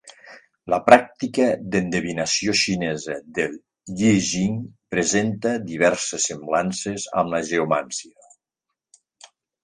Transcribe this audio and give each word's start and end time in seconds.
La 0.73 0.77
pràctica 0.85 1.43
d'endevinació 1.73 2.53
xinesa 2.61 3.17
del 3.39 3.53
Yijing 4.03 4.55
presenta 4.95 5.51
diverses 5.73 6.25
semblances 6.33 7.05
amb 7.23 7.31
la 7.35 7.43
geomància. 7.51 8.31